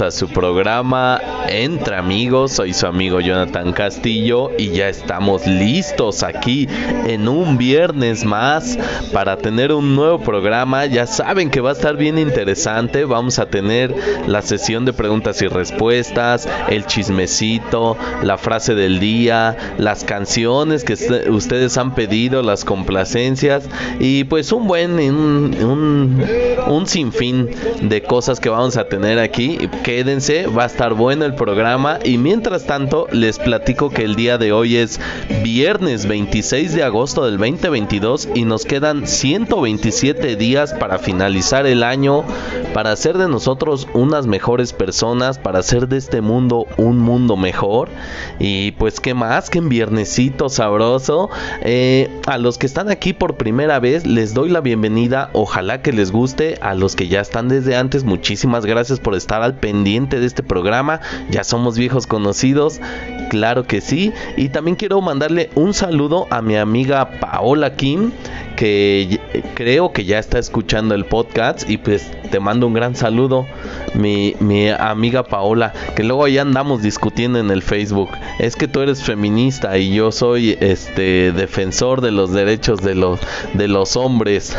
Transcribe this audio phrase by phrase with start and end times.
[0.00, 2.52] A su programa Entre Amigos.
[2.52, 6.66] Soy su amigo Jonathan Castillo y ya estamos listos aquí
[7.06, 8.76] en un viernes más
[9.12, 10.86] para tener un nuevo programa.
[10.86, 13.04] Ya saben que va a estar bien interesante.
[13.04, 13.94] Vamos a tener
[14.26, 20.94] la sesión de preguntas y respuestas, el chismecito, la frase del día, las canciones que
[21.28, 23.68] ustedes han pedido, las complacencias
[24.00, 26.24] y pues un buen un, un,
[26.66, 27.50] un sinfín
[27.82, 31.98] de cosas que vamos a tener aquí quédense, va a estar bueno el programa.
[32.02, 34.98] Y mientras tanto les platico que el día de hoy es
[35.42, 42.24] viernes 26 de agosto del 2022 y nos quedan 127 días para finalizar el año,
[42.72, 47.90] para hacer de nosotros unas mejores personas, para hacer de este mundo un mundo mejor.
[48.38, 51.28] Y pues qué más que en viernesito sabroso.
[51.60, 55.92] Eh, a los que están aquí por primera vez les doy la bienvenida, ojalá que
[55.92, 59.73] les guste, a los que ya están desde antes muchísimas gracias por estar al pendiente
[59.82, 61.00] de este programa.
[61.30, 62.80] Ya somos viejos conocidos,
[63.28, 64.12] claro que sí.
[64.36, 68.12] Y también quiero mandarle un saludo a mi amiga Paola Kim,
[68.56, 69.18] que
[69.54, 71.68] creo que ya está escuchando el podcast.
[71.68, 73.46] Y pues te mando un gran saludo,
[73.94, 78.10] mi, mi amiga Paola, que luego ya andamos discutiendo en el Facebook.
[78.38, 83.18] Es que tú eres feminista y yo soy este defensor de los derechos de los,
[83.54, 84.56] de los hombres.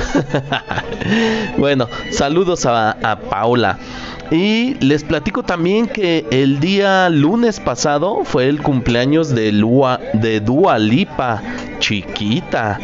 [1.57, 3.79] bueno, saludos a Paola.
[4.31, 10.39] Y les platico también que el día lunes pasado fue el cumpleaños de, Lua, de
[10.39, 11.41] Dua Lipa,
[11.85, 12.79] chiquita.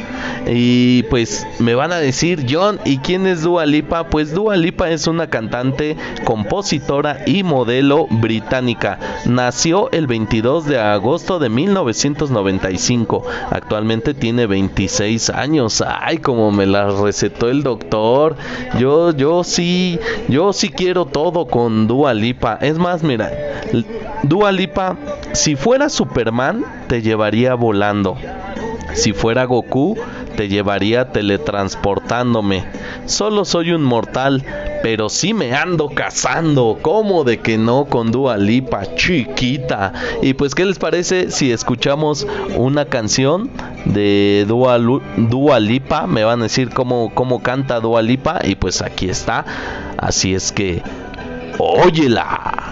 [0.45, 4.05] Y pues me van a decir, John, ¿y quién es Dua Lipa?
[4.05, 8.99] Pues Dua Lipa es una cantante, compositora y modelo británica.
[9.25, 13.23] Nació el 22 de agosto de 1995.
[13.49, 15.83] Actualmente tiene 26 años.
[15.87, 18.35] Ay, como me la recetó el doctor.
[18.77, 22.59] Yo, yo sí, yo sí quiero todo con Dua Lipa.
[22.61, 23.31] Es más, mira,
[24.23, 24.97] Dua Lipa,
[25.33, 28.17] si fuera Superman, te llevaría volando.
[28.93, 29.97] Si fuera Goku,
[30.35, 32.65] te llevaría teletransportándome.
[33.05, 34.43] Solo soy un mortal,
[34.83, 36.77] pero sí me ando cazando.
[36.81, 39.93] ¿Cómo de que no con Dua Lipa, chiquita?
[40.21, 42.27] Y pues, ¿qué les parece si escuchamos
[42.57, 43.49] una canción
[43.85, 46.07] de Dua, Dua Lipa?
[46.07, 48.39] Me van a decir cómo, cómo canta Dua Lipa.
[48.43, 49.45] Y pues aquí está.
[49.97, 50.81] Así es que,
[51.57, 52.71] óyela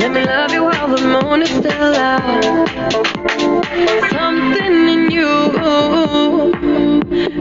[0.00, 2.68] Let me love you while the moon is still out.
[4.10, 5.28] Something in you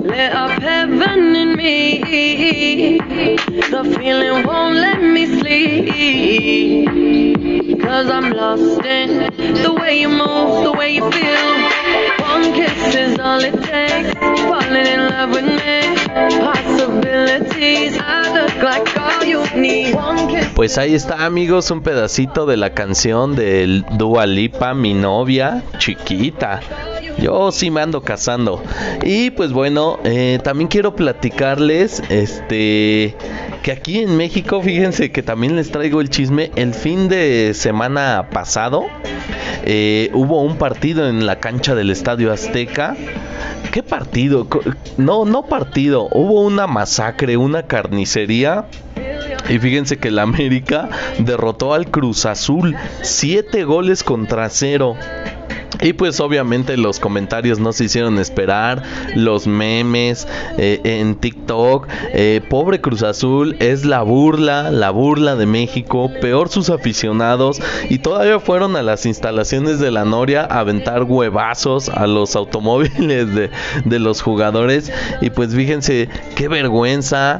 [0.04, 2.98] lit up heaven in me.
[3.72, 6.90] The feeling won't let me sleep.
[7.82, 9.32] Cause I'm lost in
[9.64, 11.54] the way you move, the way you feel.
[12.28, 14.14] One kiss is all it takes.
[14.50, 15.96] Falling in love with me.
[16.44, 17.98] Possibilities.
[18.02, 19.96] I look like all you need.
[20.60, 26.60] Pues ahí está, amigos, un pedacito de la canción del Dua Lipa, mi novia chiquita.
[27.18, 28.62] Yo sí me ando casando.
[29.06, 33.16] Y pues bueno, eh, también quiero platicarles, este,
[33.64, 36.52] que aquí en México, fíjense que también les traigo el chisme.
[36.58, 38.86] El fin de semana pasado
[39.64, 42.98] eh, hubo un partido en la cancha del Estadio Azteca.
[43.72, 44.46] ¿Qué partido?
[44.98, 46.10] No, no partido.
[46.12, 48.66] Hubo una masacre, una carnicería.
[49.50, 50.90] Y fíjense que el América
[51.20, 52.76] derrotó al Cruz Azul.
[53.02, 54.96] Siete goles contra cero.
[55.82, 58.84] Y pues obviamente los comentarios no se hicieron esperar,
[59.16, 60.28] los memes
[60.58, 66.50] eh, en TikTok, eh, pobre Cruz Azul, es la burla, la burla de México, peor
[66.50, 72.08] sus aficionados y todavía fueron a las instalaciones de la Noria a aventar huevazos a
[72.08, 73.50] los automóviles de,
[73.86, 74.92] de los jugadores
[75.22, 77.40] y pues fíjense qué vergüenza,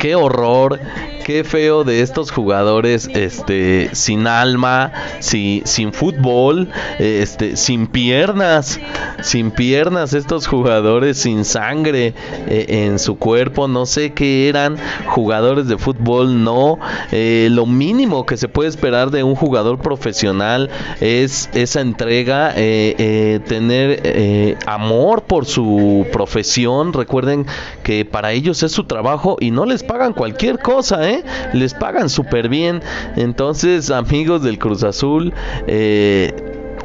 [0.00, 0.80] qué horror,
[1.24, 8.80] qué feo de estos jugadores este sin alma, sin fútbol, este sin piernas,
[9.22, 12.14] sin piernas estos jugadores sin sangre
[12.48, 16.78] eh, en su cuerpo, no sé qué eran jugadores de fútbol, no,
[17.12, 20.70] eh, lo mínimo que se puede esperar de un jugador profesional
[21.00, 27.46] es esa entrega, eh, tener amor por su profesión, recuerden
[27.82, 31.24] que para ellos es su trabajo y no les pagan cualquier cosa, ¿eh?
[31.52, 32.80] Les pagan súper bien.
[33.16, 35.34] Entonces, amigos del Cruz Azul,
[35.66, 36.32] eh,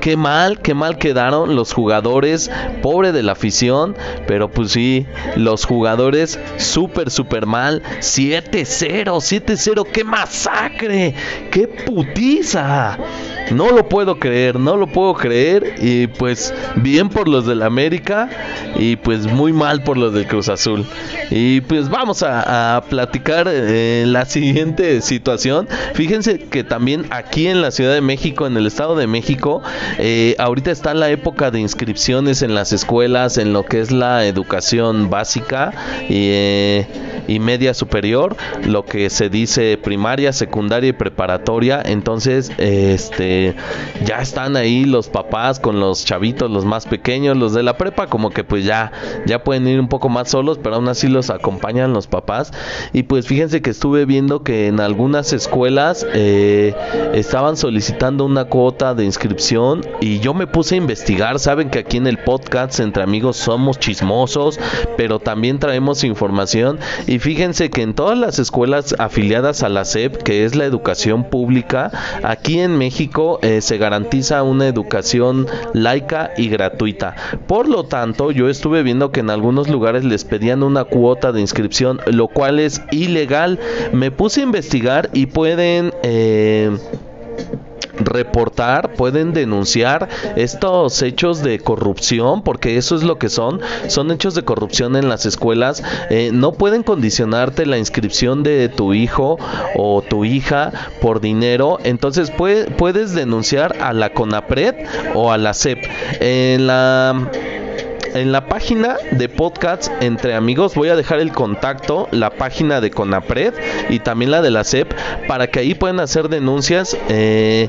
[0.02, 2.50] qué mal, qué mal quedaron los jugadores,
[2.82, 5.06] pobre de la afición, pero pues sí,
[5.36, 11.14] los jugadores súper, súper mal, 7-0, 7-0, qué masacre,
[11.52, 12.98] qué putiza.
[13.52, 15.76] No lo puedo creer, no lo puedo creer.
[15.80, 18.30] Y pues bien por los del América
[18.78, 20.86] y pues muy mal por los del Cruz Azul.
[21.30, 25.68] Y pues vamos a, platicar eh, la siguiente situación.
[25.94, 29.62] Fíjense que también aquí en la Ciudad de México, en el Estado de México,
[29.98, 34.26] eh, ahorita está la época de inscripciones en las escuelas, en lo que es la
[34.26, 35.72] educación básica
[36.10, 36.88] y, eh,
[37.28, 41.82] y media superior, lo que se dice primaria, secundaria y preparatoria.
[41.84, 43.35] Entonces, este,
[44.06, 48.08] ya están ahí los papás con los chavitos, los más pequeños, los de la prepa,
[48.08, 48.92] como que pues ya,
[49.26, 52.52] ya pueden ir un poco más solos, pero aún así los acompañan los papás.
[52.94, 56.74] Y pues fíjense que estuve viendo que en algunas escuelas eh,
[57.14, 61.98] estaban solicitando una cuota de inscripción y yo me puse a investigar, saben que aquí
[61.98, 64.60] en el podcast entre amigos somos chismosos,
[64.98, 70.18] pero también traemos información y fíjense que en todas las escuelas afiliadas a la SEP,
[70.24, 71.92] que es la educación pública,
[72.24, 77.16] aquí en México eh, se garantiza una educación laica y gratuita.
[77.48, 81.42] Por lo tanto, yo estuve viendo que en algunos lugares les pedían una cuota de
[81.42, 83.60] inscripción, lo cual es ilegal.
[83.94, 85.94] Me puse a investigar y pueden...
[86.04, 86.78] Eh,
[88.00, 94.36] reportar, pueden denunciar estos hechos de corrupción, porque eso es lo que son, son hechos
[94.36, 95.84] de corrupción en las escuelas.
[96.10, 99.38] Eh, no pueden condicionarte la inscripción de tu hijo
[99.76, 100.72] o tu hija
[101.02, 104.76] por dinero, entonces puedes denunciar a la CONAPRED
[105.14, 105.80] o a la CEP.
[106.20, 107.30] En la
[108.16, 112.90] en la página de podcasts entre amigos voy a dejar el contacto, la página de
[112.90, 113.54] Conapred
[113.90, 114.94] y también la de la CEP
[115.28, 117.68] para que ahí puedan hacer denuncias eh,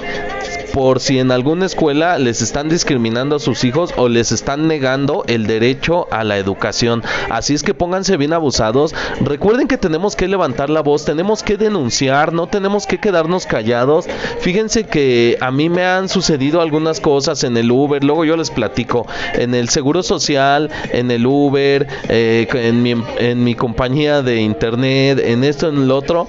[0.77, 5.25] por si en alguna escuela les están discriminando a sus hijos o les están negando
[5.27, 7.03] el derecho a la educación.
[7.31, 8.95] Así es que pónganse bien abusados.
[9.23, 14.05] Recuerden que tenemos que levantar la voz, tenemos que denunciar, no tenemos que quedarnos callados.
[14.41, 18.51] Fíjense que a mí me han sucedido algunas cosas en el Uber, luego yo les
[18.51, 24.43] platico, en el Seguro Social, en el Uber, eh, en, mi, en mi compañía de
[24.43, 26.29] internet, en esto, en el otro.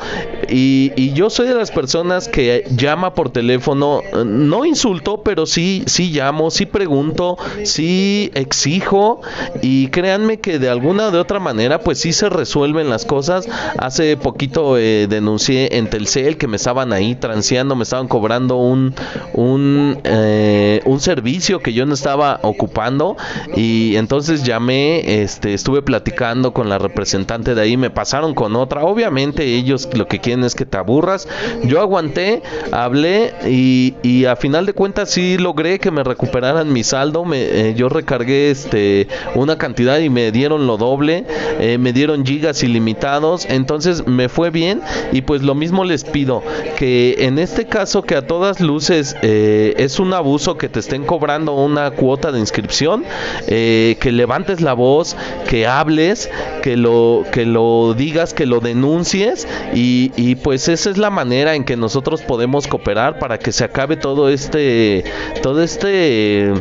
[0.50, 5.84] Y, y yo soy de las personas que llama por teléfono no insulto, pero sí,
[5.88, 9.22] sí llamo, sí pregunto, sí exijo
[9.62, 13.48] y créanme que de alguna o de otra manera pues sí se resuelven las cosas.
[13.77, 18.94] Hace poquito eh, denuncié en Telcel que me estaban ahí transeando, me estaban cobrando un,
[19.34, 23.18] un, eh, un servicio que yo no estaba ocupando
[23.56, 28.84] y entonces llamé, este, estuve platicando con la representante de ahí, me pasaron con otra.
[28.84, 31.27] Obviamente ellos lo que quieren es que te aburras.
[31.63, 32.41] Yo aguanté,
[32.72, 37.25] hablé y a final de cuentas sí logré que me recuperaran mi saldo.
[37.25, 41.25] Me, eh, yo recargué este una cantidad y me dieron lo doble,
[41.60, 46.44] eh, me dieron gigas ilimitados, entonces me fue bien y pues lo mismo les pido
[46.75, 51.06] que en este caso que a todas luces eh, es un abuso que te estén
[51.06, 53.03] cobrando una cuota de inscripción,
[53.48, 55.15] que levantes la voz,
[55.48, 56.29] que hables,
[56.62, 61.55] que lo que lo digas, que lo denuncies y, y pues esa es la manera
[61.55, 65.03] en que nosotros podemos cooperar para que se acabe todo este
[65.41, 66.53] todo este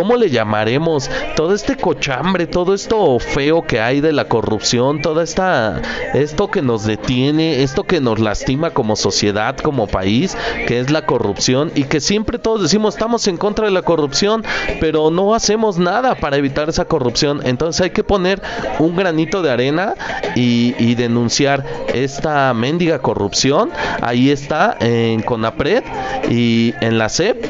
[0.00, 1.10] ¿cómo le llamaremos?
[1.36, 5.82] Todo este cochambre, todo esto feo que hay de la corrupción, toda esta,
[6.14, 11.04] esto que nos detiene, esto que nos lastima como sociedad, como país, que es la
[11.04, 14.42] corrupción y que siempre todos decimos estamos en contra de la corrupción,
[14.80, 17.42] pero no hacemos nada para evitar esa corrupción.
[17.44, 18.40] Entonces hay que poner
[18.78, 19.96] un granito de arena
[20.34, 23.68] y, y denunciar esta mendiga corrupción.
[24.00, 25.84] Ahí está en CONAPRED
[26.30, 27.44] y en la CEP,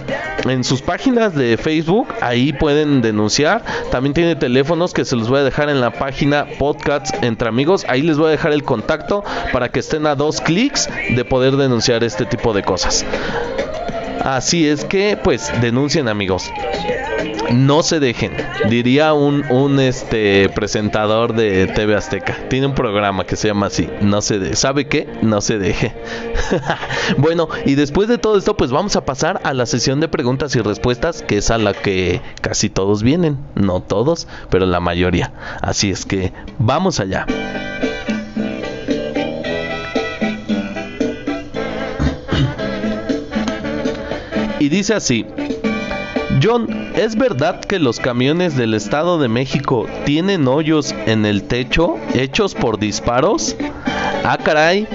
[0.48, 3.62] en sus páginas de Facebook, ahí pueden denunciar.
[3.90, 7.84] También tiene teléfonos que se los voy a dejar en la página Podcasts entre amigos.
[7.88, 11.56] Ahí les voy a dejar el contacto para que estén a dos clics de poder
[11.56, 13.04] denunciar este tipo de cosas.
[14.24, 16.50] Así es que, pues, denuncien amigos.
[17.50, 18.32] No se dejen,
[18.68, 22.36] diría un, este presentador de TV Azteca.
[22.48, 23.88] Tiene un programa que se llama así.
[24.00, 25.08] No se de, ¿sabe qué?
[25.22, 25.94] No se deje.
[27.18, 30.54] bueno, y después de todo esto, pues vamos a pasar a la sesión de preguntas
[30.54, 33.38] y respuestas, que es a la que casi todos vienen.
[33.54, 35.32] No todos, pero la mayoría.
[35.60, 37.26] Así es que vamos allá.
[44.60, 45.26] y dice así.
[46.42, 51.96] John, ¿es verdad que los camiones del Estado de México tienen hoyos en el techo
[52.14, 53.56] hechos por disparos?
[54.24, 54.86] Ah, caray,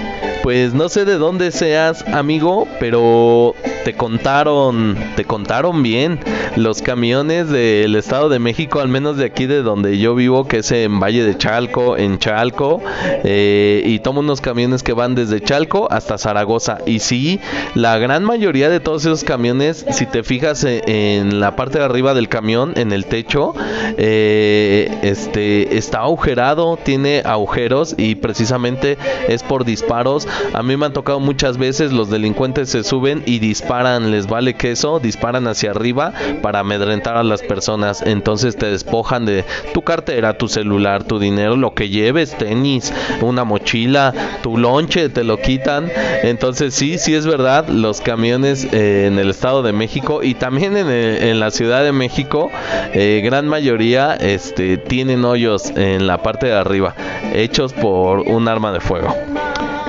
[0.46, 6.20] pues no sé de dónde seas, amigo, pero te contaron, te contaron bien.
[6.56, 10.58] Los camiones del Estado de México, al menos de aquí de donde yo vivo, que
[10.58, 12.82] es en Valle de Chalco, en Chalco,
[13.24, 16.78] eh, y tomo unos camiones que van desde Chalco hasta Zaragoza.
[16.86, 17.40] Y sí,
[17.74, 21.86] la gran mayoría de todos esos camiones, si te fijas eh, en la parte de
[21.86, 23.56] arriba del camión, en el techo,
[23.98, 30.28] eh, este está agujerado, tiene agujeros y precisamente es por disparos.
[30.54, 34.56] A mí me han tocado muchas veces, los delincuentes se suben y disparan les vale
[34.56, 38.02] queso, disparan hacia arriba para amedrentar a las personas.
[38.02, 43.44] Entonces te despojan de tu cartera, tu celular, tu dinero, lo que lleves, tenis, una
[43.44, 45.92] mochila, tu lonche, te lo quitan.
[46.24, 50.78] Entonces sí, sí es verdad, los camiones eh, en el Estado de México y también
[50.78, 52.52] en, en la Ciudad de México,
[52.94, 56.96] eh, gran mayoría este, tienen hoyos en la parte de arriba,
[57.34, 59.16] hechos por un arma de fuego.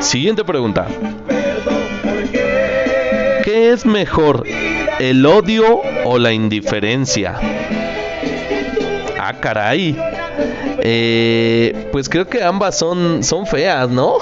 [0.01, 0.87] Siguiente pregunta.
[3.43, 4.45] ¿Qué es mejor,
[4.99, 7.37] el odio o la indiferencia?
[9.19, 9.97] Ah, caray.
[10.81, 14.19] Eh, pues creo que ambas son, son feas, ¿no?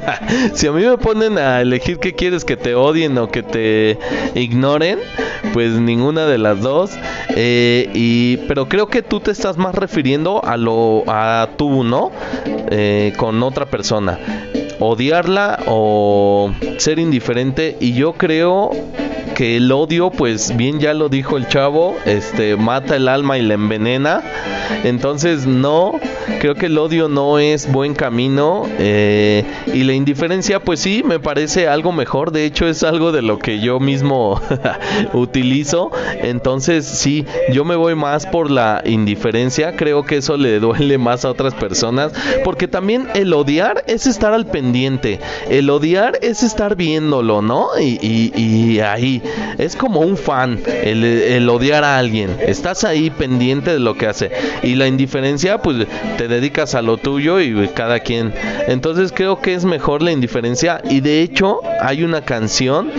[0.54, 3.98] si a mí me ponen a elegir qué quieres que te odien o que te
[4.34, 4.98] ignoren,
[5.52, 6.92] pues ninguna de las dos.
[7.30, 12.12] Eh, y, pero creo que tú te estás más refiriendo a lo a tú, ¿no?
[12.70, 14.18] Eh, con otra persona
[14.80, 17.76] odiarla o ser indiferente.
[17.80, 18.70] Y yo creo
[19.34, 23.42] que el odio pues bien ya lo dijo el chavo este mata el alma y
[23.42, 24.22] la envenena
[24.84, 25.98] entonces no
[26.40, 31.18] creo que el odio no es buen camino eh, y la indiferencia pues sí me
[31.18, 34.40] parece algo mejor de hecho es algo de lo que yo mismo
[35.12, 35.90] utilizo
[36.22, 41.24] entonces sí yo me voy más por la indiferencia creo que eso le duele más
[41.24, 42.12] a otras personas
[42.44, 47.68] porque también el odiar es estar al pendiente el odiar es estar viéndolo, ¿no?
[47.80, 49.22] Y, ahí.
[49.58, 52.36] Es como un fan, el, odiar a alguien.
[52.40, 54.30] Estás ahí pendiente de lo que hace.
[54.62, 58.32] Y la indiferencia, pues te dedicas a lo tuyo y cada quien.
[58.68, 60.80] Entonces creo que es mejor la indiferencia.
[60.88, 62.90] Y de hecho, hay una canción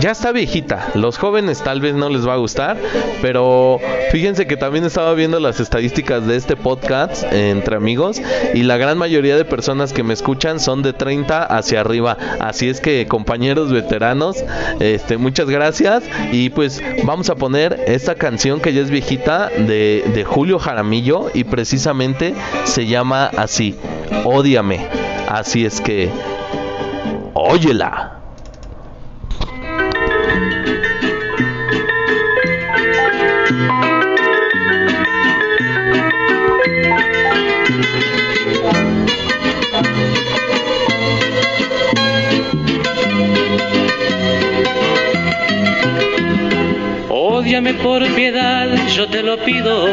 [0.00, 0.90] ya está viejita.
[0.94, 2.76] Los jóvenes tal vez no les va a gustar,
[3.20, 3.78] pero
[4.10, 8.20] fíjense que también estaba viendo las estadísticas de este podcast entre amigos
[8.54, 12.16] y la gran mayoría de personas que me escuchan son de 30 hacia arriba.
[12.40, 14.44] Así es que compañeros veteranos,
[14.80, 20.24] este muchas gracias y pues vamos a poner esta canción que ya es viejita de,
[20.28, 23.76] Julio Jaramillo y precisamente se llama así,
[24.24, 24.86] Ódiame.
[25.28, 26.10] Así es que
[27.34, 28.17] óyela.
[47.58, 49.84] Ódiame por piedad, yo te lo pido.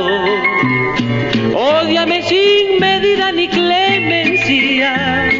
[1.56, 5.32] Ódiame sin medida ni clemencia.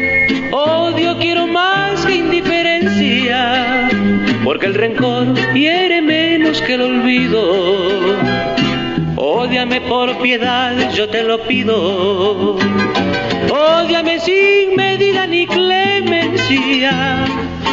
[0.50, 3.88] Odio quiero más que indiferencia,
[4.42, 8.16] porque el rencor hiere menos que el olvido.
[9.14, 12.56] Ódiame por piedad, yo te lo pido.
[13.52, 17.24] Ódiame sin medida ni clemencia.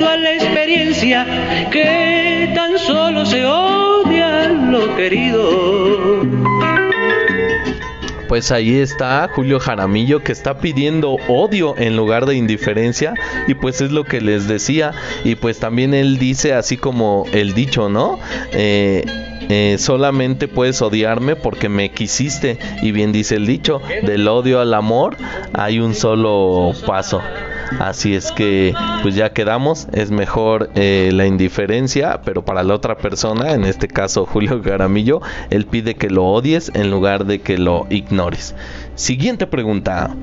[0.00, 6.22] a la experiencia que tan solo se odia lo querido
[8.32, 13.12] pues ahí está Julio Jaramillo que está pidiendo odio en lugar de indiferencia
[13.46, 14.92] y pues es lo que les decía
[15.24, 18.18] y pues también él dice así como el dicho, ¿no?
[18.52, 19.04] Eh,
[19.50, 24.72] eh, solamente puedes odiarme porque me quisiste y bien dice el dicho, del odio al
[24.72, 25.18] amor
[25.52, 27.20] hay un solo paso.
[27.80, 32.96] Así es que pues ya quedamos, es mejor eh, la indiferencia, pero para la otra
[32.96, 37.58] persona, en este caso Julio Garamillo, él pide que lo odies en lugar de que
[37.58, 38.54] lo ignores.
[38.94, 40.14] Siguiente pregunta.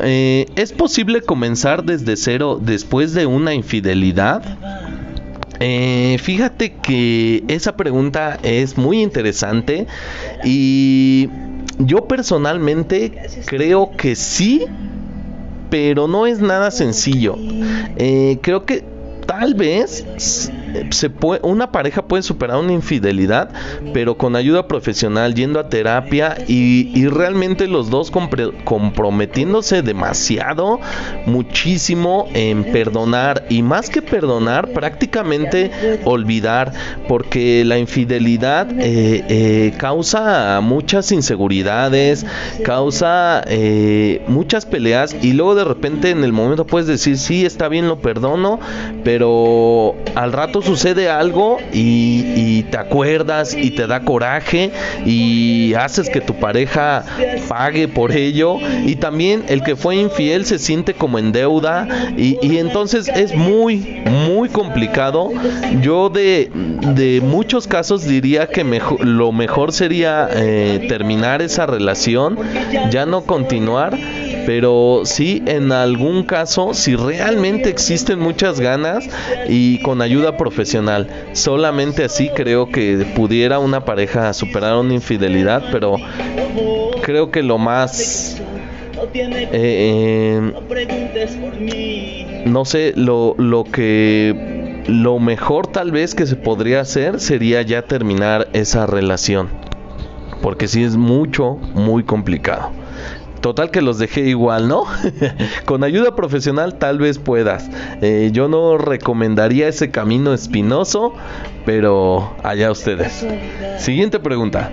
[0.00, 4.42] Eh, ¿Es posible comenzar desde cero después de una infidelidad?
[5.60, 9.86] Eh, fíjate que esa pregunta es muy interesante
[10.42, 11.28] y
[11.78, 13.12] yo personalmente
[13.46, 14.66] creo que sí
[15.72, 17.34] pero no es nada sencillo.
[17.96, 18.84] Eh, creo que
[19.26, 20.04] tal vez
[20.90, 23.50] se puede, una pareja puede superar una infidelidad,
[23.92, 30.80] pero con ayuda profesional, yendo a terapia y, realmente los dos comprometiéndose demasiado,
[31.26, 35.70] muchísimo en perdonar y más que perdonar, prácticamente
[36.04, 36.72] olvidar,
[37.08, 42.24] porque la infidelidad eh, eh, causa muchas inseguridades,
[42.64, 47.68] causa eh, muchas peleas y luego de repente en el momento puedes decir, sí, está
[47.68, 48.58] bien, lo perdono,
[49.04, 54.70] pero al rato sucede algo y, te acuerdas y te da coraje
[55.04, 57.04] y haces que tu pareja
[57.48, 58.58] pague por ello.
[58.84, 64.02] Y también el que fue infiel se siente como en deuda y, entonces es muy
[64.10, 65.30] muy complicado.
[65.80, 66.50] Yo de,
[66.94, 72.38] de muchos casos diría que mejor, lo mejor sería eh, terminar esa relación
[72.90, 73.98] ya no continuar
[74.46, 79.08] pero sí en algún caso si realmente existen muchas ganas
[79.48, 85.96] y con ayuda profesional solamente así creo que pudiera una pareja superar una infidelidad pero
[87.02, 88.40] creo que lo más
[89.14, 90.52] eh,
[92.46, 97.82] no sé lo, lo que lo mejor tal vez que se podría hacer sería ya
[97.82, 99.48] terminar esa relación
[100.40, 102.81] porque si es mucho muy complicado
[103.42, 104.84] Total que los dejé igual, ¿no?
[105.64, 107.68] Con ayuda profesional tal vez puedas.
[108.00, 111.12] Eh, yo no recomendaría ese camino espinoso,
[111.66, 113.26] pero allá ustedes.
[113.78, 114.70] Siguiente pregunta.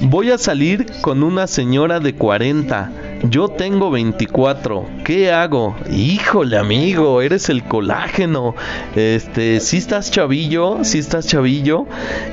[0.00, 2.90] Voy a salir con una señora de 40.
[3.24, 4.86] Yo tengo 24.
[5.04, 5.76] ¿Qué hago?
[5.90, 8.54] Híjole, amigo, eres el colágeno.
[8.94, 11.86] Este, si estás chavillo, si estás chavillo.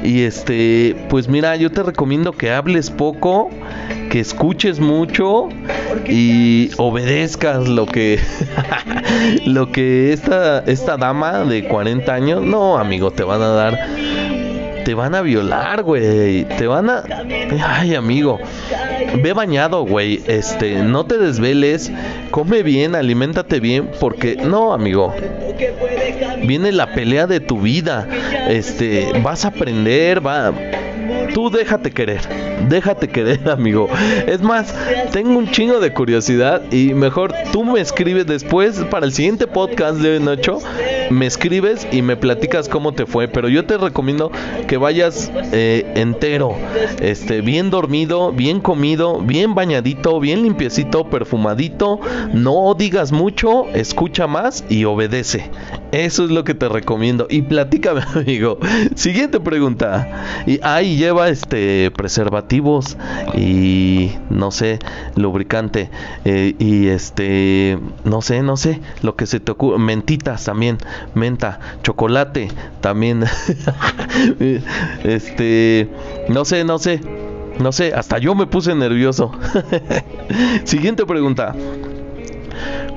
[0.04, 3.50] Y este, pues mira, yo te recomiendo que hables poco
[4.10, 5.50] que escuches mucho
[6.08, 8.20] y obedezcas lo que
[9.46, 13.80] lo que esta esta dama de 40 años, no, amigo, te van a dar
[14.86, 16.46] te van a violar, güey.
[16.46, 17.04] Te van a
[17.66, 18.40] Ay, amigo.
[19.22, 20.22] Ve bañado, güey.
[20.28, 21.92] Este, no te desveles,
[22.32, 25.14] come bien, aliméntate bien porque no, amigo.
[26.44, 28.08] Viene la pelea de tu vida.
[28.48, 30.54] Este, vas a aprender, va
[31.36, 32.22] Tú déjate querer,
[32.70, 33.90] déjate querer, amigo.
[34.26, 34.74] Es más,
[35.12, 39.98] tengo un chingo de curiosidad y mejor tú me escribes después para el siguiente podcast
[39.98, 40.54] de hoy noche,
[41.10, 43.28] me escribes y me platicas cómo te fue.
[43.28, 44.32] Pero yo te recomiendo
[44.70, 46.56] que vayas eh, entero,
[47.02, 52.00] este, bien dormido, bien comido, bien bañadito, bien limpiecito, perfumadito.
[52.32, 55.52] No digas mucho, escucha más y obedece.
[55.92, 57.28] Eso es lo que te recomiendo.
[57.30, 58.60] Y platícame, amigo.
[58.96, 60.44] Siguiente pregunta.
[60.46, 62.98] Y ahí lleva este preservativos
[63.36, 64.80] y no sé,
[65.16, 65.90] lubricante.
[66.26, 69.80] Eh, y este, no sé, no sé, lo que se te ocurre.
[69.80, 70.78] Mentitas también.
[71.14, 72.50] Menta, chocolate
[72.82, 73.24] también.
[75.04, 75.90] este,
[76.30, 77.02] no sé, no sé.
[77.60, 79.32] No sé, hasta yo me puse nervioso.
[80.66, 81.56] Siguiente pregunta.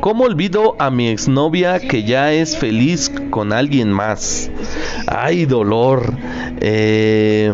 [0.01, 4.49] ¿Cómo olvido a mi exnovia que ya es feliz con alguien más?
[5.09, 6.15] Ay, dolor.
[6.61, 7.53] Eh,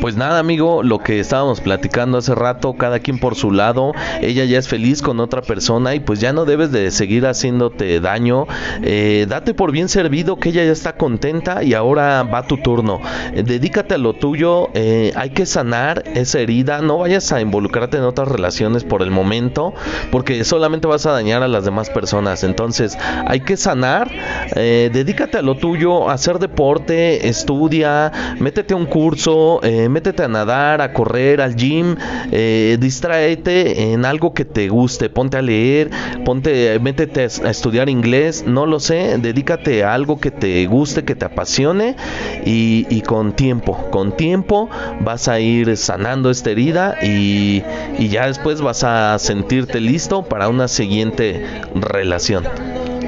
[0.00, 4.44] Pues nada, amigo, lo que estábamos platicando hace rato, cada quien por su lado, ella
[4.44, 8.46] ya es feliz con otra persona y pues ya no debes de seguir haciéndote daño.
[8.82, 13.00] Eh, date por bien servido que ella ya está contenta y ahora va tu turno.
[13.34, 17.98] Eh, dedícate a lo tuyo, eh, hay que sanar esa herida, no vayas a involucrarte
[17.98, 19.74] en otras relaciones por el momento,
[20.10, 22.42] porque solamente vas a dañar a las demás personas.
[22.42, 24.10] Entonces, hay que sanar,
[24.54, 30.92] dedícate a lo tuyo, hacer deporte, estudia, métete a un curso, métete a nadar, a
[30.92, 31.96] correr, al gym,
[32.32, 35.90] eh, distráete en algo que te guste, ponte a leer,
[36.24, 41.14] ponte, métete a estudiar inglés, no lo sé, dedícate a algo que te guste, que
[41.14, 41.96] te apasione
[42.44, 44.68] y, con tiempo, con tiempo
[45.00, 47.62] vas a ir sanando esta herida y,
[47.98, 52.44] y ya después vas a sentirte listo para una siguiente relación.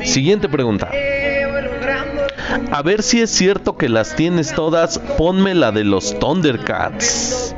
[0.05, 0.91] Siguiente pregunta.
[2.73, 7.55] A ver si es cierto que las tienes todas, ponme la de los Thundercats.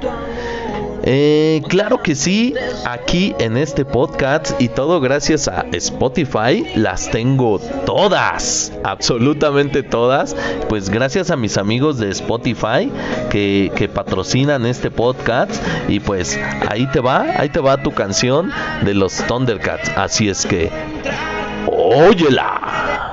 [1.05, 7.59] Eh, claro que sí, aquí en este podcast y todo gracias a Spotify las tengo
[7.85, 10.37] todas, absolutamente todas.
[10.68, 12.90] Pues gracias a mis amigos de Spotify
[13.31, 18.52] que, que patrocinan este podcast y pues ahí te va, ahí te va tu canción
[18.85, 19.90] de los Thundercats.
[19.96, 20.70] Así es que,
[21.66, 23.12] óyela.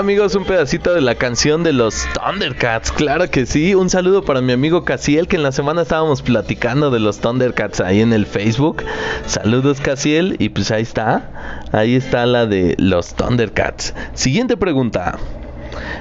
[0.00, 4.40] Amigos, un pedacito de la canción de los Thundercats, claro que sí, un saludo para
[4.40, 8.24] mi amigo Casiel que en la semana estábamos platicando de los Thundercats ahí en el
[8.24, 8.82] Facebook.
[9.26, 13.92] Saludos Casiel y pues ahí está, ahí está la de los Thundercats.
[14.14, 15.18] Siguiente pregunta.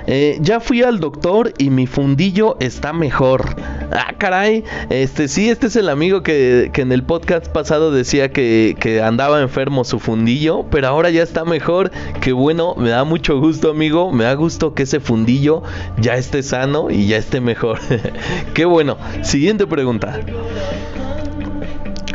[0.07, 3.53] Eh, ya fui al doctor y mi fundillo está mejor.
[3.91, 4.63] Ah, caray.
[4.89, 9.83] Este sí, este es el amigo que, en el podcast pasado decía que, andaba enfermo
[9.83, 11.91] su fundillo, pero ahora ya está mejor.
[12.21, 14.11] Que bueno, me da mucho gusto, amigo.
[14.11, 15.63] Me da gusto que ese fundillo
[15.97, 17.79] ya esté sano y ya esté mejor.
[18.53, 18.97] Qué bueno.
[19.21, 20.19] Siguiente pregunta.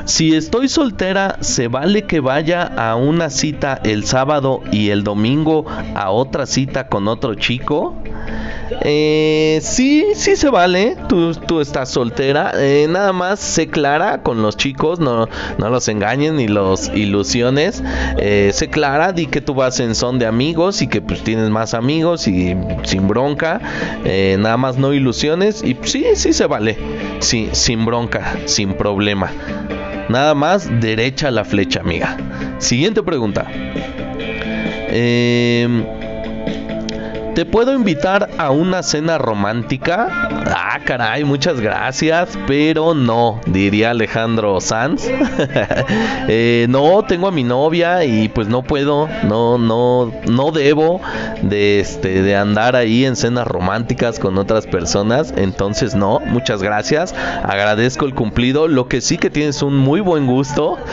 [0.04, 5.64] Si estoy soltera, ¿se vale que vaya a una cita el sábado y el domingo
[5.94, 7.96] a otra cita con otro chico?
[8.82, 10.96] Eh, sí, sí se vale.
[11.08, 12.52] Tú, tú estás soltera.
[12.56, 15.00] Eh, nada más sé clara con los chicos.
[15.00, 17.82] No, no los engañen ni los ilusiones.
[18.18, 19.12] Eh, sé clara.
[19.12, 22.56] Di que tú vas en son de amigos y que pues tienes más amigos y
[22.84, 23.60] sin bronca.
[24.04, 25.62] Eh, nada más no ilusiones.
[25.62, 26.78] Y sí, sí se vale.
[27.20, 29.30] Sí, sin bronca, sin problema.
[30.08, 32.16] Nada más derecha la flecha, amiga.
[32.58, 33.46] Siguiente pregunta.
[34.96, 35.66] Eh,
[37.34, 40.28] ¿Te puedo invitar a una cena romántica?
[40.46, 45.08] Ah, caray, muchas gracias, pero no, diría Alejandro Sanz.
[46.26, 51.02] Eh, no, tengo a mi novia y pues no puedo, no, no, no debo
[51.42, 55.34] de este, de andar ahí en cenas románticas con otras personas.
[55.36, 57.14] Entonces no, muchas gracias.
[57.42, 58.68] Agradezco el cumplido.
[58.68, 60.78] Lo que sí que tienes un muy buen gusto.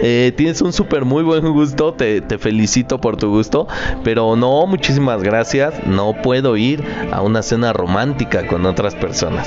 [0.00, 1.92] Eh, tienes un súper muy buen gusto.
[1.92, 3.66] Te, felicito por tu gusto.
[4.04, 9.46] Pero no, muchas muchísimas gracias, no puedo ir a una cena romántica con otras personas.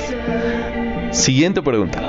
[1.10, 2.00] Siguiente pregunta.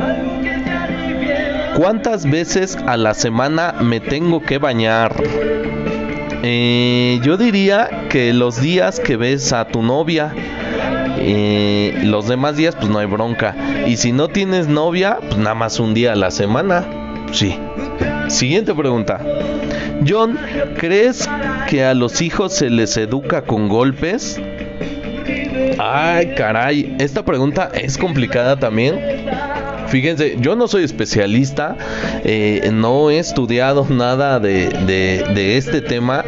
[1.75, 5.15] ¿Cuántas veces a la semana me tengo que bañar?
[6.43, 10.31] Eh, yo diría que los días que ves a tu novia,
[11.17, 13.55] eh, los demás días pues no hay bronca.
[13.87, 16.85] Y si no tienes novia, pues nada más un día a la semana.
[17.31, 17.57] Sí.
[18.27, 19.19] Siguiente pregunta.
[20.07, 20.37] John,
[20.77, 21.29] ¿crees
[21.69, 24.39] que a los hijos se les educa con golpes?
[25.79, 28.99] Ay, caray, esta pregunta es complicada también.
[29.87, 31.77] Fíjense, yo no soy especialista,
[32.23, 36.23] eh, no he estudiado nada de, este tema.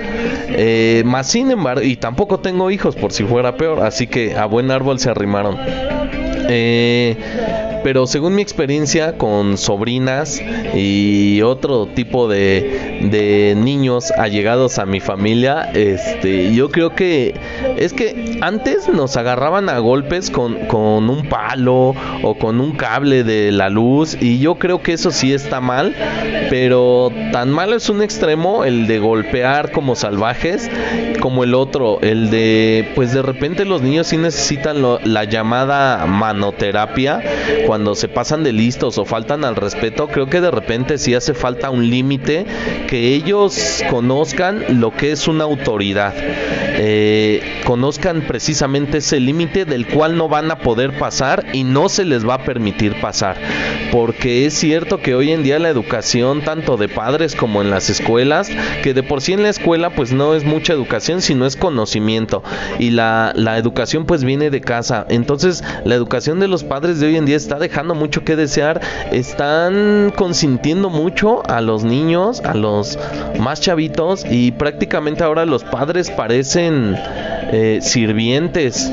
[0.50, 4.46] Eh, más sin embargo, y tampoco tengo hijos por si fuera peor, así que a
[4.46, 5.58] buen árbol se arrimaron.
[6.48, 7.18] Eh,
[7.86, 10.42] pero según mi experiencia con sobrinas
[10.74, 17.36] y otro tipo de, de niños allegados a mi familia, este, yo creo que
[17.78, 21.94] es que antes nos agarraban a golpes con, con un palo
[22.24, 25.96] o con un cable de la luz y yo creo que eso sí está mal,
[26.50, 30.72] pero tan malo es un extremo el de golpear como salvajes
[31.20, 37.22] como el otro, el de pues de repente los niños sí necesitan la llamada manoterapia
[37.68, 41.34] cuando se pasan de listos o faltan al respeto, creo que de repente sí hace
[41.34, 42.46] falta un límite
[42.88, 46.14] que ellos conozcan lo que es una autoridad.
[46.18, 52.06] Eh, conozcan precisamente ese límite del cual no van a poder pasar y no se
[52.06, 53.38] les va a permitir pasar.
[53.92, 57.90] Porque es cierto que hoy en día la educación, tanto de padres como en las
[57.90, 58.50] escuelas,
[58.84, 62.44] que de por sí en la escuela pues no es mucha educación, sino es conocimiento.
[62.80, 65.06] Y la, la educación pues viene de casa.
[65.10, 68.82] Entonces la educación de los padres de hoy en día está dejando mucho que desear.
[69.12, 72.98] Están consintiendo mucho a los niños, a los
[73.40, 76.96] más chavitos y prácticamente ahora los padres parecen
[77.52, 78.92] eh, sirvientes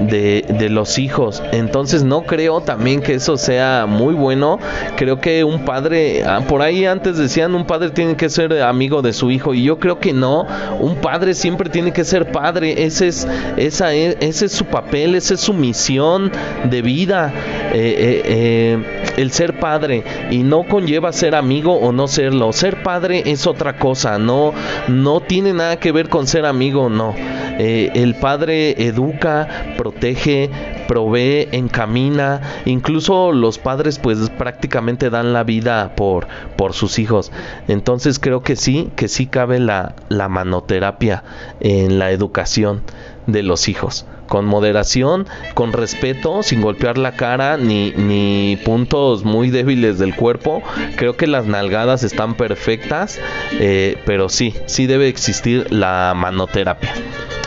[0.00, 1.42] de, los hijos.
[1.52, 4.58] Entonces no creo también que eso sea muy bueno.
[4.96, 9.02] Creo que un padre, ah, por ahí antes decían un padre tiene que ser amigo
[9.02, 10.46] de su hijo y yo creo que no.
[10.78, 12.84] Un padre siempre tiene que ser padre.
[12.84, 16.30] Ese es, esa es, ese es su papel, esa es su misión
[16.64, 17.32] de vida.
[17.72, 22.52] Eh, eh, el ser padre y no conlleva ser amigo o no serlo.
[22.52, 24.18] Ser padre es otra cosa.
[24.18, 24.52] No,
[24.88, 27.14] no tiene nada que ver con ser amigo, no.
[27.16, 30.48] Eh, el padre educa, protege,
[30.86, 37.32] provee, encamina, incluso los padres pues prácticamente dan la vida por, por sus hijos.
[37.66, 41.24] Entonces creo que sí, que sí cabe la, la manoterapia
[41.60, 42.82] en la educación
[43.26, 44.06] de los hijos.
[44.28, 50.62] Con moderación, con respeto, sin golpear la cara ni, ni puntos muy débiles del cuerpo.
[50.96, 53.18] Creo que las nalgadas están perfectas,
[53.52, 56.92] eh, pero sí, sí debe existir la manoterapia.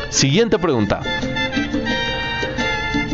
[0.10, 1.02] Siguiente pregunta.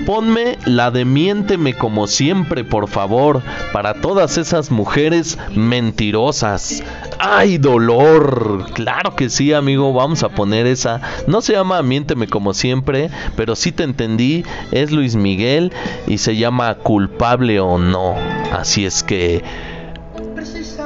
[0.08, 3.42] Ponme la de miénteme como siempre, por favor,
[3.74, 6.82] para todas esas mujeres mentirosas.
[7.20, 8.68] ¡Ay, dolor!
[8.74, 11.02] Claro que sí, amigo, vamos a poner esa.
[11.28, 14.46] No se llama Miénteme como siempre, pero sí te entendí.
[14.72, 15.74] Es Luis Miguel
[16.08, 18.16] y se llama Culpable o no.
[18.54, 19.44] Así es que...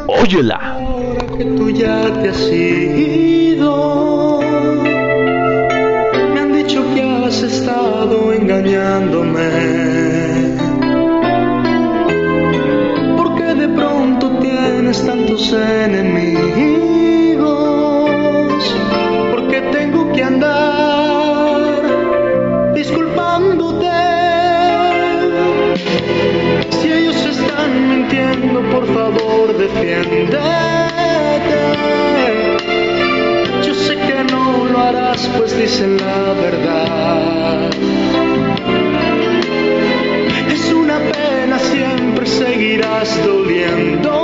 [0.08, 0.80] Óyela.
[1.38, 4.21] Que tú ya te has ido.
[7.32, 9.50] Has estado engañándome.
[13.16, 16.12] Porque de pronto tienes tantos enemigos.
[19.32, 21.82] Porque tengo que andar
[22.76, 23.88] disculpándote.
[26.82, 30.62] Si ellos están mintiendo, por favor, defiéndete.
[35.38, 37.70] Pues dicen la verdad.
[40.52, 44.21] Es una pena, siempre seguirás doliéndome.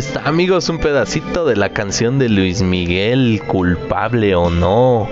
[0.00, 5.08] Está, amigos, un pedacito de la canción de Luis Miguel, culpable o no.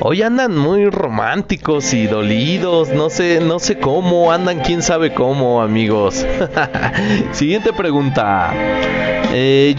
[0.00, 5.62] Hoy andan muy románticos y dolidos, no sé, no sé cómo, andan quién sabe cómo,
[5.62, 6.26] amigos.
[7.32, 8.52] Siguiente pregunta.
[9.32, 9.74] Eh,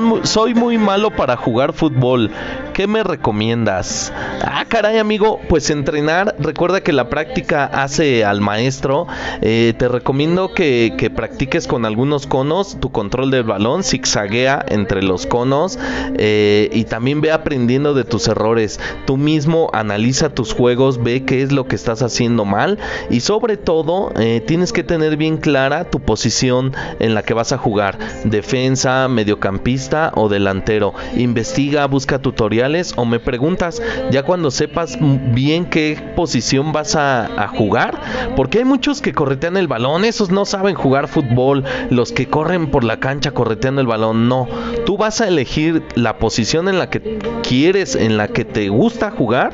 [0.00, 2.30] mu- soy muy malo para jugar fútbol.
[2.72, 4.12] ¿Qué me recomiendas?
[4.42, 6.34] Ah, caray, amigo, pues entrenar.
[6.38, 9.06] Recuerda que la práctica hace al maestro.
[9.42, 15.02] Eh, te recomiendo que, que practiques con algunos conos tu control del balón, zigzaguea entre
[15.02, 15.78] los conos
[16.16, 18.80] eh, y también ve aprendiendo de tus errores.
[19.06, 22.78] Tú mismo analiza tus juegos, ve qué es lo que estás haciendo mal
[23.10, 27.52] y sobre todo eh, tienes que tener bien clara tu posición en la que vas
[27.52, 27.98] a jugar.
[28.24, 30.94] Defensa mediocampista o delantero.
[31.16, 37.48] Investiga, busca tutoriales o me preguntas ya cuando sepas bien qué posición vas a, a
[37.48, 38.00] jugar.
[38.36, 41.64] Porque hay muchos que corretean el balón, esos no saben jugar fútbol.
[41.90, 44.48] Los que corren por la cancha correteando el balón, no.
[44.86, 49.10] Tú vas a elegir la posición en la que quieres, en la que te gusta
[49.10, 49.52] jugar.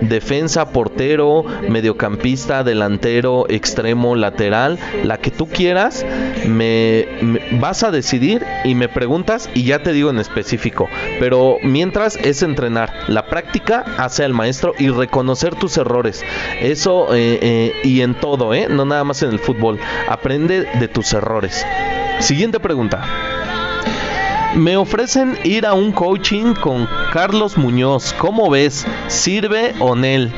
[0.00, 6.06] Defensa, portero, mediocampista, delantero, extremo, lateral, la que tú quieras,
[6.46, 7.06] me,
[7.60, 10.88] vas a decidir y me preguntas y ya te digo en específico.
[11.18, 16.24] Pero mientras es entrenar, la práctica hace al maestro y reconocer tus errores.
[16.60, 18.68] Eso eh, eh, y en todo, ¿eh?
[18.68, 19.78] no nada más en el fútbol.
[20.08, 21.64] Aprende de tus errores.
[22.20, 23.27] Siguiente pregunta.
[24.56, 28.14] Me ofrecen ir a un coaching con Carlos Muñoz.
[28.18, 28.86] ¿Cómo ves?
[29.08, 30.32] ¿Sirve o Nel?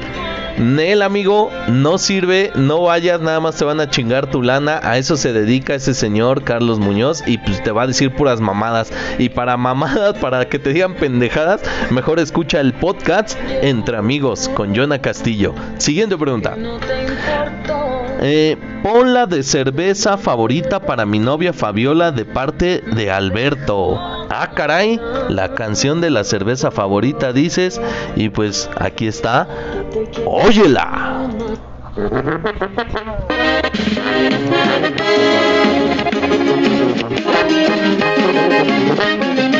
[0.59, 4.81] Nel, amigo, no sirve, no vayas, nada más te van a chingar tu lana.
[4.83, 8.40] A eso se dedica ese señor Carlos Muñoz y pues te va a decir puras
[8.40, 8.92] mamadas.
[9.18, 14.77] Y para mamadas, para que te digan pendejadas, mejor escucha el podcast Entre Amigos con
[14.77, 15.55] Jonah Castillo.
[15.79, 16.57] Siguiente pregunta.
[18.23, 23.97] Eh, ponla de cerveza favorita para mi novia Fabiola de parte de Alberto.
[24.29, 27.81] Ah, caray, la canción de la cerveza favorita dices.
[28.17, 29.49] Y pues aquí está.
[30.27, 31.31] Óyela.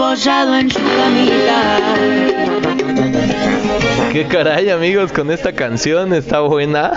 [0.00, 1.80] en su camita.
[4.12, 6.92] Qué caray amigos con esta canción, está buena.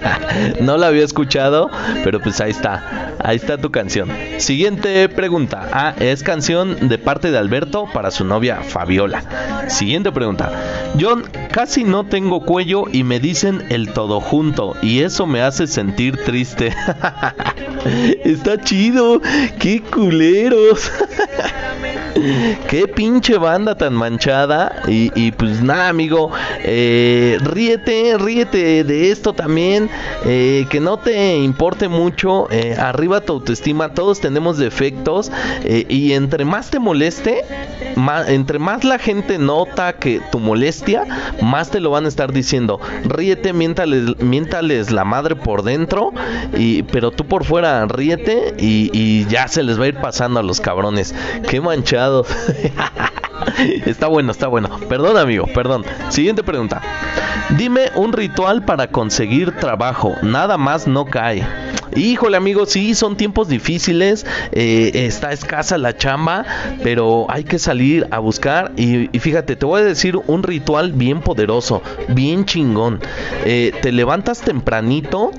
[0.60, 1.70] no la había escuchado,
[2.02, 3.14] pero pues ahí está.
[3.20, 4.10] Ahí está tu canción.
[4.38, 5.68] Siguiente pregunta.
[5.72, 9.22] Ah, es canción de parte de Alberto para su novia Fabiola.
[9.68, 10.50] Siguiente pregunta.
[11.00, 15.68] John, casi no tengo cuello y me dicen el todo junto y eso me hace
[15.68, 16.74] sentir triste.
[18.24, 19.20] está chido.
[19.60, 20.90] Qué culeros.
[22.68, 24.82] Qué pinche banda tan manchada.
[24.86, 26.30] Y, pues nada, amigo.
[26.60, 29.90] Eh, ríete, ríete de esto también.
[30.24, 32.48] Eh, que no te importe mucho.
[32.50, 33.94] Eh, arriba tu autoestima.
[33.94, 35.30] Todos tenemos defectos.
[35.64, 37.44] y entre más te moleste,
[38.28, 41.04] entre más la gente nota que tu molestia,
[41.40, 42.80] más te lo van a estar diciendo.
[43.04, 46.12] Ríete, miéntales, miéntales la madre por dentro.
[46.56, 48.54] Y, pero tú por fuera, ríete.
[48.58, 51.14] Y, y ya se les va a ir pasando a los cabrones.
[51.48, 51.60] Qué
[53.86, 54.68] está bueno, está bueno.
[54.88, 55.84] Perdón, amigo, perdón.
[56.08, 56.82] Siguiente pregunta.
[57.56, 60.14] Dime un ritual para conseguir trabajo.
[60.22, 61.46] Nada más no cae.
[61.96, 64.26] Híjole, amigo, sí, son tiempos difíciles.
[64.52, 66.44] eh, está escasa la chamba,
[66.82, 68.72] pero hay que salir a buscar.
[68.76, 73.00] Y, fíjate, te voy a decir un ritual bien poderoso, bien chingón.
[73.44, 75.32] Eh, te levantas tempranito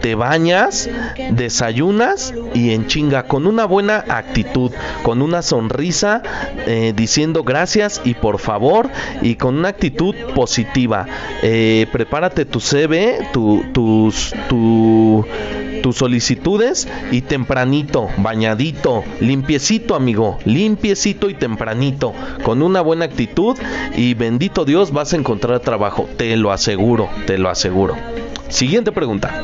[0.00, 0.88] te bañas,
[1.30, 4.70] desayunas y en chinga, con una buena actitud,
[5.02, 6.22] con una sonrisa,
[6.66, 8.90] eh, diciendo gracias y por favor,
[9.22, 11.06] y con una actitud positiva.
[11.40, 15.24] Prepárate tu CV, tu, tus, tu,
[15.82, 23.56] tus solicitudes y tempranito, bañadito, limpiecito, amigo, limpiecito y tempranito, con una buena actitud
[23.96, 27.96] y bendito Dios vas a encontrar trabajo, te lo aseguro, te lo aseguro.
[28.48, 29.42] Siguiente pregunta.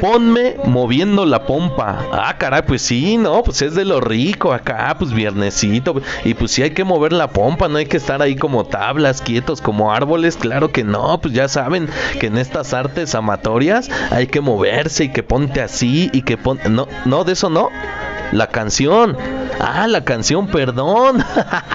[0.00, 2.06] Ponme moviendo la pompa.
[2.12, 6.00] Ah, caray, pues sí, no, pues es de lo rico acá, pues viernesito.
[6.24, 9.20] Y pues sí hay que mover la pompa, no hay que estar ahí como tablas,
[9.20, 10.36] quietos, como árboles.
[10.36, 11.88] Claro que no, pues ya saben
[12.20, 16.58] que en estas artes amatorias hay que moverse y que ponte así y que pon...
[16.68, 17.68] No, no, de eso no.
[18.32, 19.16] La canción.
[19.58, 21.24] Ah, la canción, perdón.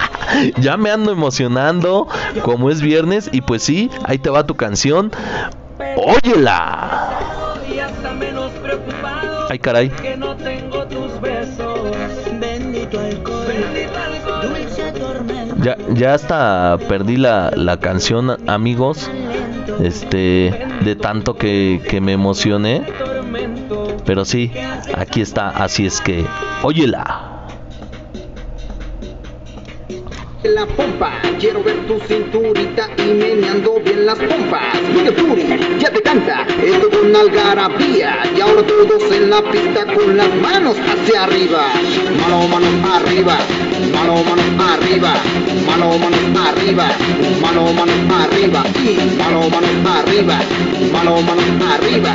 [0.58, 2.08] ya me ando emocionando
[2.44, 5.12] como es viernes y pues sí, ahí te va tu canción.
[5.96, 7.20] Óyela.
[7.74, 9.90] Y hasta menos preocupado Ay, caray.
[9.90, 11.80] que no tengo tus besos.
[12.40, 14.50] Bendito alcohol, Bendito alcohol.
[14.50, 15.56] dulce tormento.
[15.64, 19.10] Ya, ya hasta perdí la, la canción, amigos.
[19.82, 22.84] Este, de tanto que, que me emocioné.
[24.06, 24.52] Pero sí,
[24.96, 25.50] aquí está.
[25.50, 26.26] Así es que,
[26.62, 27.30] óyela.
[30.44, 31.22] La pompa.
[31.40, 34.82] Quiero ver tu cinturita y meneando bien las pompas.
[34.94, 35.44] Miguel Turi
[35.80, 38.24] ya te canta esto con algarabía.
[38.36, 41.68] Y ahora todos en la pista con las manos hacia arriba.
[42.22, 43.38] Mano, mano arriba.
[43.92, 45.14] Mano, mano arriba.
[45.68, 46.18] Mano, mano
[46.48, 46.88] arriba.
[47.42, 48.64] Mano, mano arriba.
[48.76, 49.68] Y mano, mano
[49.98, 50.38] arriba.
[50.92, 51.42] Mano, mano
[51.74, 52.14] arriba.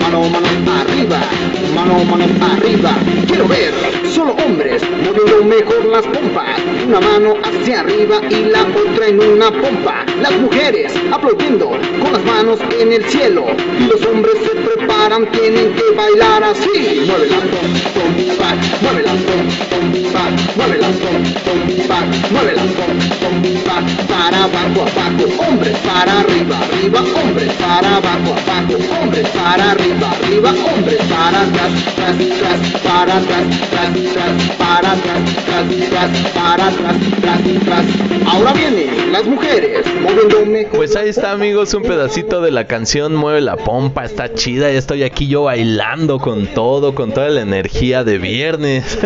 [0.00, 0.48] Mano, mano
[0.80, 1.18] arriba.
[1.74, 2.92] Mano, mano arriba.
[3.26, 3.72] Quiero ver
[4.14, 6.60] solo hombres moviendo mejor las pompas.
[6.86, 10.04] Una mano hacia arriba y la otra en una pompa.
[10.22, 13.46] Las mujeres aplaudiendo con las manos en el cielo.
[13.78, 17.02] Y los hombres se preparan, tienen que bailar así.
[17.06, 22.00] Mueve la pom, pom, pa, mueve la pom, pom, pa, mueve la pom, pom, pa,
[22.30, 23.76] mueve la pom, pom, pa,
[24.08, 30.50] para abajo, abajo, hombres para arriba, arriba, hombres para abajo, abajo, hombres para arriba, arriba,
[30.50, 36.96] hombres para atrás, tras, tras, para atrás, tras, tras, para atrás, tras, tras, para atrás,
[37.20, 37.86] tras, tras.
[38.26, 40.76] Ahora vienen las mujeres moviendo mejor.
[40.76, 44.78] Pues ahí está amigos un pedacito de la canción Mueve la pompa, está chida, ya
[44.78, 48.98] estoy aquí yo bailando con todo, con toda la energía de viernes.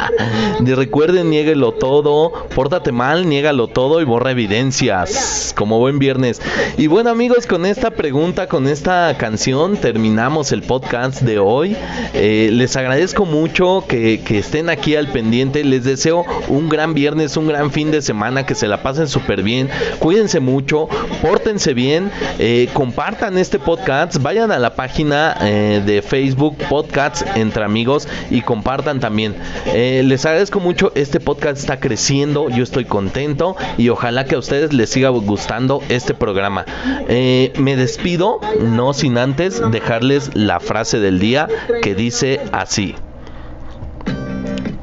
[0.66, 6.42] y recuerden, niéguelo todo, pórtate mal, niégalo todo y borra evidencias, como buen viernes.
[6.76, 11.74] Y bueno amigos, con esta pregunta, con esta canción terminamos el podcast de hoy.
[12.12, 17.48] Eh, les agradezco mucho que, estén aquí al pendiente, les deseo un gran viernes, un
[17.48, 19.70] gran fin de semana, que se la pasen súper bien,
[20.00, 20.86] cuídense mucho,
[21.22, 27.64] pórtense bien, eh, compartan este podcast, vayan a la página eh, de Facebook Podcasts entre
[27.64, 29.34] amigos y compartan también.
[29.72, 34.72] Les agradezco mucho, este podcast está creciendo, yo estoy contento y ojalá que a ustedes
[34.72, 36.64] les siga gustando este programa.
[37.08, 41.48] me despido, no sin antes dejarles la frase del día
[41.82, 42.94] que dice así.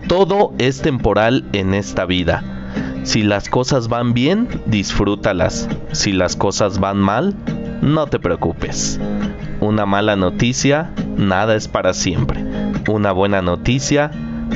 [0.08, 2.44] Todo es temporal en esta vida.
[3.04, 5.70] Si las cosas van bien, disfrútalas.
[5.92, 7.36] Si las cosas van mal,
[7.82, 9.00] no te preocupes.
[9.62, 12.44] Una mala noticia, nada es para siempre.
[12.90, 14.12] Una buena noticia,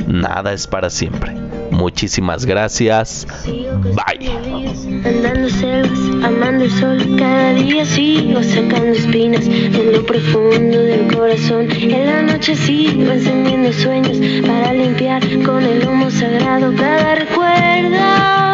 [0.06, 1.34] nada es para siempre.
[1.70, 3.26] Muchísimas gracias.
[3.44, 4.30] Bye.
[5.04, 11.70] Andando selvas, amando el sol, cada día sigo sacando espinas en lo profundo del corazón.
[11.70, 18.53] En la noche sigo encendiendo sueños para limpiar con el humo sagrado cada recuerdo.